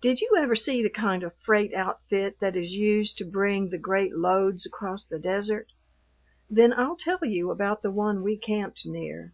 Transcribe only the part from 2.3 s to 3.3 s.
that is used to